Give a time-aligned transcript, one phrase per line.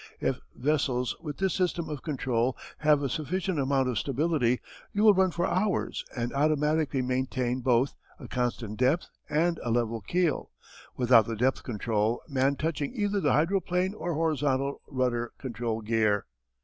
[0.19, 4.59] If vessels with this system of control have a sufficient amount of stability,
[4.93, 10.01] you will run for hours and automatically maintain both a constant depth and a level
[10.01, 10.49] keel,
[10.97, 16.25] without the depth control man touching either the hydroplane or horizontal rudder control gear.